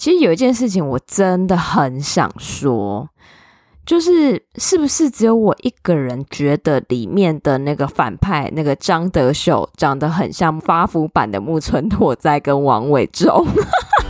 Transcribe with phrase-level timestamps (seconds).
[0.00, 3.06] 其实有一件事情我真的很想说，
[3.84, 13.46] 就是是不是只有我一个人觉得里面的那个反派那个张德秀长得很像发福版的木村拓哉跟王伟忠？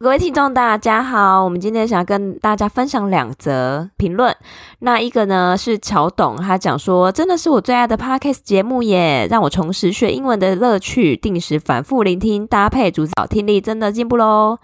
[0.00, 4.32] 各位听众，大家好，我们今天想跟大家分享两则评论。
[4.78, 14.58] 那一个呢是乔董，他讲说，真的是我最爱的 Podcast 节目耶，让我重拾学英文的乐趣，定时反复聆听，搭配逐字稿听力，真的进步喽。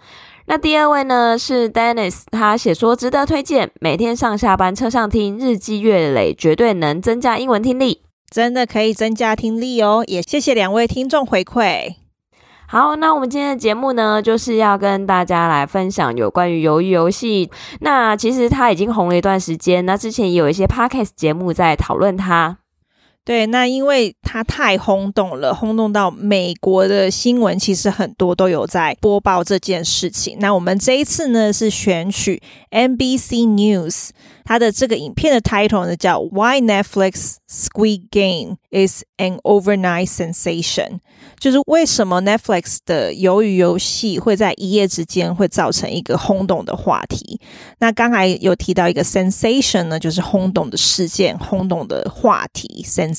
[0.47, 10.05] 那第二位呢是 Dennis，他写说值得推荐，每天上下班车上听，日积月累，绝对能增加英文听力，真的可以增加听力哦。
[10.06, 12.03] 也谢谢两位听众回馈。
[12.67, 17.51] 好，那我们今天的节目呢，就是要跟大家来分享有关于鱿鱼游戏。
[17.81, 22.59] 那其实它已经红了一段时间，那之前也有一些 podcast 节目在讨论它。
[23.25, 30.36] 对，那因为它太轰动了，轰动到美国的新闻，其实很多都有在播报这件事情。
[30.41, 34.11] 那我们这一次呢，是选取 NBC News。
[34.47, 40.98] 它的这个影片的 title 呢，叫 Why Netflix Squid Game is an Overnight Sensation，
[41.41, 47.41] 就是为什么 Netflix 的鱿鱼游戏会在一夜之间会造成一个轰动的话题。
[47.78, 53.14] 那刚才有提到一个 sensation 呢，就是轰动的事件、轰动的话题 sens。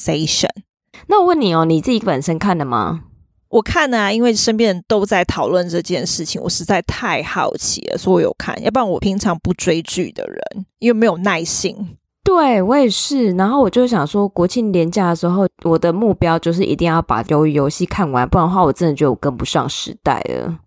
[1.07, 3.03] 那我问你哦，你自己本身看的吗？
[3.49, 8.61] 我看呢、啊，因为身边人都在讨论这件事情，我实在太好奇了，所以我有看。
[8.63, 11.95] 要不然我平常不追剧的人，因为没有耐心。
[12.23, 13.31] 对，我也是。
[13.33, 20.57] 然后我就想说，国庆连假的时候，我的目标就是一定要把鱿鱼游戏看完，不然的话，我真的觉得我跟不上时代了。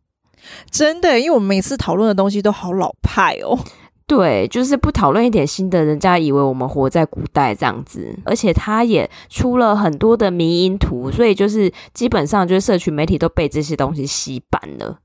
[0.70, 3.58] 真的，因为我们每次讨论的东西都好老派哦。
[4.08, 8.18] 对，就是不讨论一点新的，人家以为我们活在古代这样子。
[8.24, 15.00] 而且他也出了很多的迷因图，所以就是基本上就是社群媒体都被这些东西洗版了。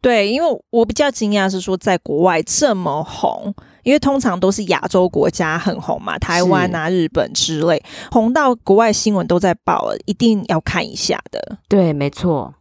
[0.00, 11.58] 对，因为我比较惊讶是说，在国外这么红，因为通常都是亚洲国家很红嘛，台湾啊、日本之类，红到国外新闻都在报了，一定要看一下的。
[11.68, 12.54] 对，没错。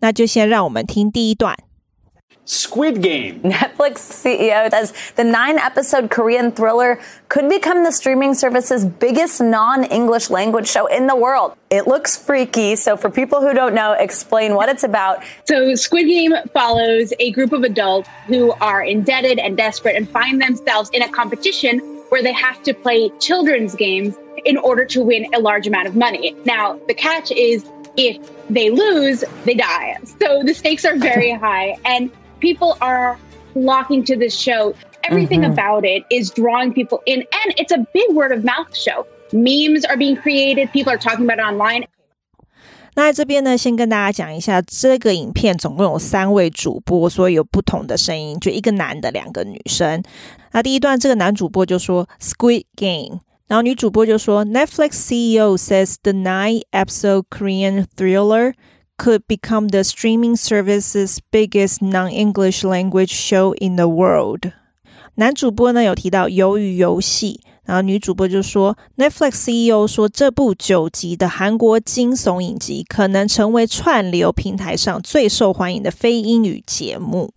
[0.00, 1.56] 那就先让我们听第一段。
[2.44, 3.40] Squid Game.
[3.40, 9.82] Netflix CEO says the nine episode Korean thriller could become the streaming service's biggest non
[9.84, 11.56] English language show in the world.
[11.70, 12.76] It looks freaky.
[12.76, 15.24] So, for people who don't know, explain what it's about.
[15.46, 20.40] So, Squid Game follows a group of adults who are indebted and desperate and find
[20.40, 21.80] themselves in a competition
[22.10, 24.14] where they have to play children's games
[24.44, 26.36] in order to win a large amount of money.
[26.44, 28.18] Now, the catch is if
[28.48, 29.96] they lose, they die.
[30.20, 31.76] So, the stakes are very high.
[31.84, 33.17] And people are
[33.53, 34.73] flocking to this show.
[35.03, 35.53] Everything mm-hmm.
[35.53, 39.05] about it is drawing people in, and it's a big word of mouth show.
[39.33, 41.87] Memes are being created, people are talking about it online.
[42.93, 50.03] 那在这边呢，先跟大家讲一下，这个影片总共有三位主播，所以有不同的声音，就一个男的，两个女生。
[50.51, 58.53] 那第一段，这个男主播就说 “Squid Game”，然后女主播就说 “Netflix CEO says the nine-episode Korean thriller”。
[58.97, 64.51] Could become the streaming service's biggest non-English language show in the world。
[65.15, 77.33] 男主播呢有提到鱿鱼游戏，然后女主播就说，Netflix CEO 说这部九集的韩国惊悚影集可能成为串流平台上最受欢迎的非英语节目。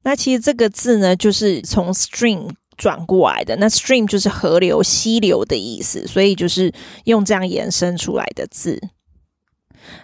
[0.02, 2.50] 那其实这个字呢，就是从 stream。
[2.76, 6.72] 转过来的那 stream 就是河流、溪流的意思，所以就是
[7.04, 8.80] 用这样延伸出来的字。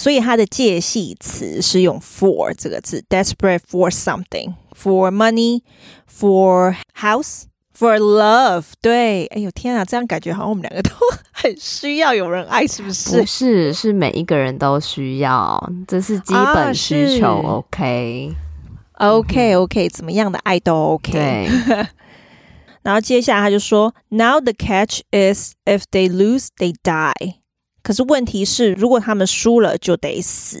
[0.00, 7.42] 所以它的介系词是用 for 这个字，desperate for something，for money，for house。
[7.78, 10.90] For love，对，哎呦天啊，这样感觉好像我们两个都
[11.32, 13.20] 很需要有人爱，是不是？
[13.20, 17.26] 不是，是每一个人都需要，这是基本需求。
[17.40, 17.54] 啊、
[18.98, 19.56] OK，OK，OK，、okay.
[19.56, 21.12] okay, okay, 怎么样的爱都 OK。
[21.12, 21.48] 对。
[22.82, 27.36] 然后接下来他就说，Now the catch is if they lose, they die。
[27.82, 30.60] 可是问题是，如果他们输了，就得死。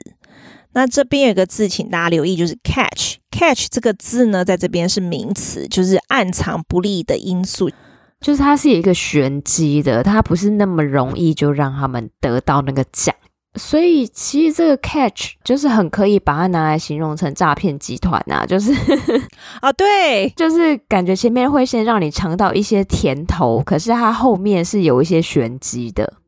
[0.72, 3.16] 那这边有个字，请大家留意，就是 catch。
[3.30, 7.70] catch 这个字呢，在这边是名词，就是暗藏不利的因素，
[8.20, 13.14] 就是它是有一个玄机的，它不是那么容易就让他们得到那个奖。
[13.56, 18.72] 所以其实这个 catch 就是很可以把它拿来形容成诈骗集团呐，就是
[19.60, 26.19] 啊， 对， 就是感觉前面会先让你尝到一些甜头，可是它后面是有一些玄机的。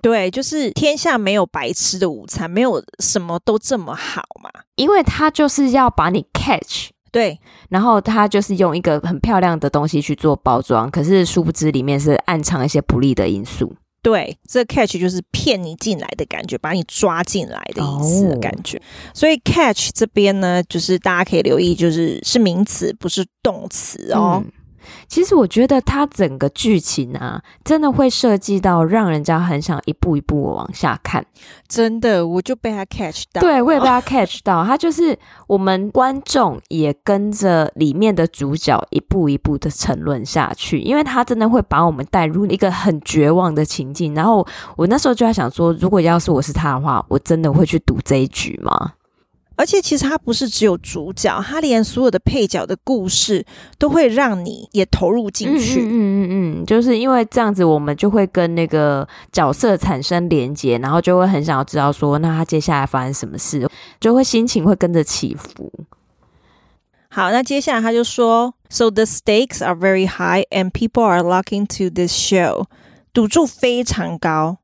[0.00, 4.50] 对，就是天下没有白吃的午餐，没有什么都这么好嘛。
[4.76, 7.38] 因为他就是要把你 catch，对，
[7.70, 13.74] 然后他就是用一个很漂亮的东西去做包装，可是殊不知里面是暗藏一些不利的因素。
[14.02, 18.76] 对，这 catch 就是骗你进来的感觉，把你抓进来的意思的感觉。
[18.76, 18.86] Oh.
[19.12, 24.40] 所以 catch 这边呢，就是大家可以留意，就是是名词，不是动词哦。
[24.44, 24.52] 嗯
[25.08, 31.24] 其实我觉得它整个剧情啊，真的会设计到让人家很想一步一步往下看。
[31.68, 33.40] 真的，我就被他 catch 到。
[33.40, 34.64] 对，我也被他 catch 到。
[34.64, 44.14] 他就是我们观众也跟着里面的主角一步一步的沉沦下去，因为他真的会把我们带入一个很绝望的情境。
[44.14, 44.46] 然后
[44.76, 48.92] 我那时候就在想说，如果要是我是他的话，我真的会去赌这一局吗？
[49.56, 53.44] 而且其实它不是只有主角，它连所有的配角的故事
[53.78, 55.80] 都会让你也投入进去。
[55.80, 56.28] 嗯嗯嗯
[56.60, 63.66] 嗯，就是因为这样子，我们就会跟那个角色产生连结，然后就会很想要知道说，那他接下来发生什么事，
[63.98, 65.72] 就会心情会跟着起伏。
[67.08, 72.66] 好，那接下来他就说，So the stakes are very high and people are locking to this show，
[73.14, 74.58] 赌注非常高，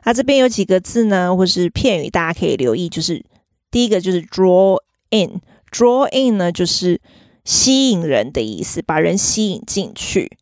[0.05, 2.89] 那、这边有几个字呢，或是片语，大家可以留意。
[2.89, 3.25] 就是
[3.71, 4.79] 第一个就是 draw
[5.11, 7.01] in，draw in 呢就是
[7.45, 10.37] 吸引人的意思，把人吸引进去，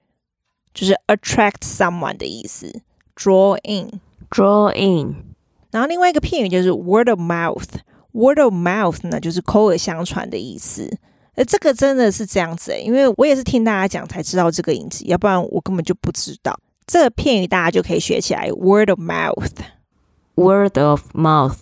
[0.74, 2.82] 就是 attract someone 的意思。
[3.16, 4.00] draw in。
[4.30, 5.31] Draw in，
[5.72, 10.88] 然后另外一个片语就是 word of mouth，word of mouth 呢就是口耳相传的意思。
[11.34, 16.60] 呃，这个真的是这样子诶，因为我也是听大家讲才知道这个影集，要不然我根本就不知道。
[16.86, 21.56] 这个片语大家就可以学起来，word of mouth，word of mouth。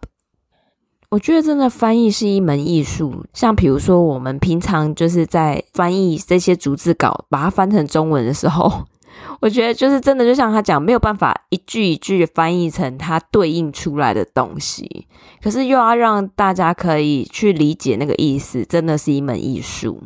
[1.10, 8.84] 我觉得真的翻译是一门艺术，像比如说我们平常就是在翻译这些逐字稿，把它翻成中文的时候，
[9.40, 15.06] 我觉得就是真的就像他讲，没有办法一句一句翻译成它对应出来的东西，
[15.42, 20.02] 可是又要让大家可以去理解那个意思，真的是一门艺术。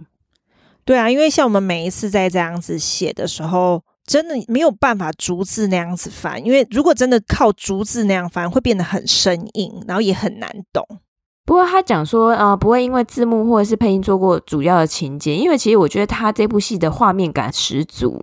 [0.85, 3.83] 对啊，因为像我们每一次在这样子写的时候，
[4.13, 10.87] 真的没有办法逐字那样子翻，因为如果真的靠逐字那样翻，会变得很生硬，然后也很难懂。
[11.47, 18.21] 不过他讲说，呃，不会因为字幕或者是配音做过主要的情节，因为其实我觉得他这部戏的画面感十足，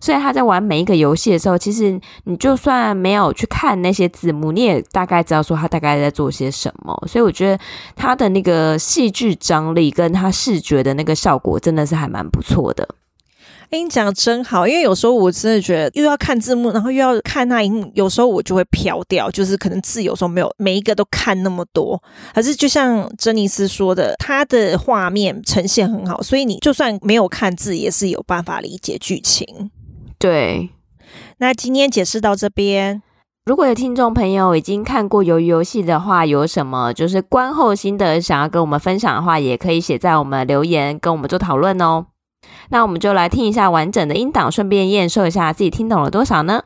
[0.00, 6.92] 所以他在玩每一个游戏的时候，其实你就算没有去看那些字幕，你也大概知道说他大概在做些什么。
[7.06, 7.62] 所以我觉得
[7.94, 12.96] 他的那个戏剧张力跟他视觉的那个效果真的是还蛮不错的。
[13.70, 22.02] 哎，你讲的真好，因为有时候我真的觉得又要看字幕，然后又要看那萤幕，有时候我就会飘掉，就是可能字有时候没有每一个都看那么多。
[22.34, 29.70] 可是就像珍妮斯说的，他的画面呈现很好，所以你就算没有看字，也是有办法理解剧情。
[30.18, 30.70] 对，
[31.38, 33.00] 那今天解释到这边，
[33.44, 42.06] 如果有听众朋友已经看过鱿鱼游戏的话，有什么就是观后心得想要跟我们分享的话，也可以写在我们留言跟我们做讨论哦。
[42.69, 46.63] 那我们就来听一下完整的音档，顺便验收一下自己听懂了多少呢？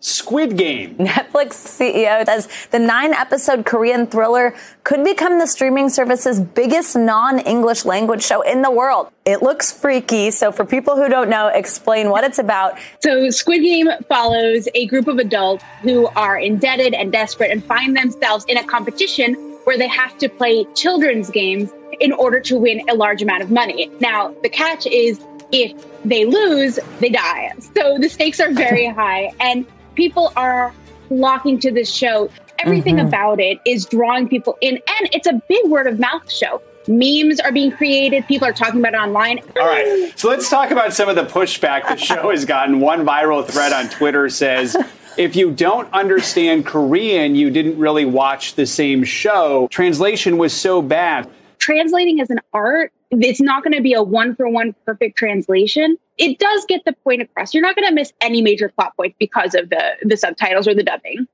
[0.00, 0.94] Squid Game.
[0.96, 7.40] Netflix CEO says the nine episode Korean thriller could become the streaming service's biggest non
[7.40, 9.08] English language show in the world.
[9.24, 10.30] It looks freaky.
[10.30, 12.78] So, for people who don't know, explain what it's about.
[13.02, 17.96] So, Squid Game follows a group of adults who are indebted and desperate and find
[17.96, 22.81] themselves in a competition where they have to play children's games in order to win
[22.89, 23.89] a large amount of money.
[23.99, 25.19] Now, the catch is
[25.51, 27.51] if they lose, they die.
[27.75, 29.65] So the stakes are very high and
[29.95, 30.73] people are
[31.07, 32.29] flocking to this show.
[32.59, 33.07] Everything mm-hmm.
[33.07, 36.61] about it is drawing people in and it's a big word of mouth show.
[36.87, 38.27] Memes are being created.
[38.27, 39.39] People are talking about it online.
[39.59, 40.11] All right.
[40.17, 42.79] So let's talk about some of the pushback the show has gotten.
[42.79, 44.75] One viral thread on Twitter says,
[45.16, 49.68] if you don't understand Korean, you didn't really watch the same show.
[49.70, 51.26] Translation was so bad
[51.58, 55.96] translating as an art, it's not going to be a one for one perfect translation.
[56.16, 57.52] It does get the point across.
[57.52, 60.74] You're not going to miss any major plot points because of the the subtitles or
[60.74, 61.26] the dubbing.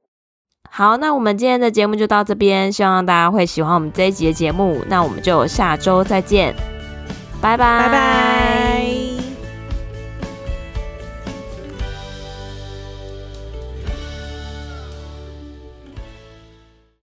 [0.68, 4.82] 好，那我们今天的节目就到这边，希望大家会喜欢我们这一集的节目。
[4.88, 6.52] 那我们就下周再见，
[7.40, 8.77] 拜拜，拜拜。